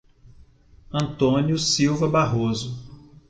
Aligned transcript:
Antônio 0.91 1.59
Silva 1.59 2.07
Barroso 2.09 2.75